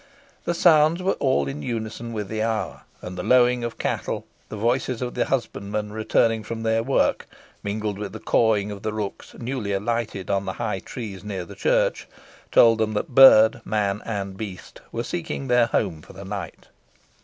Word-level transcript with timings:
The 0.45 0.55
sounds 0.55 1.03
were 1.03 1.13
all 1.19 1.47
in 1.47 1.61
unison 1.61 2.11
with 2.11 2.27
the 2.27 2.41
hour, 2.41 2.81
and 3.03 3.15
the 3.15 3.21
lowing 3.21 3.63
of 3.63 3.77
cattle, 3.77 4.25
the 4.49 4.57
voices 4.57 4.99
of 4.99 5.13
the 5.13 5.25
husbandmen 5.25 5.91
returning 5.93 6.41
from 6.43 6.63
their 6.63 6.81
work, 6.81 7.27
mingled 7.61 7.99
with 7.99 8.11
the 8.11 8.19
cawing 8.19 8.71
of 8.71 8.81
the 8.81 8.93
rooks 8.93 9.35
newly 9.37 9.73
alighted 9.73 10.31
on 10.31 10.45
the 10.45 10.53
high 10.53 10.79
trees 10.79 11.23
near 11.23 11.45
the 11.45 11.53
church, 11.53 12.07
told 12.51 12.79
them 12.79 12.95
that 12.95 13.13
bird, 13.13 13.61
man, 13.63 14.01
and 14.03 14.37
beast 14.37 14.81
were 14.91 15.03
seeking 15.03 15.45
their 15.47 15.67
home 15.67 16.01
for 16.01 16.13
the 16.13 16.25
night. 16.25 16.69